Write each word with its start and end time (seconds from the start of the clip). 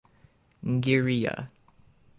Girija. 0.85 1.35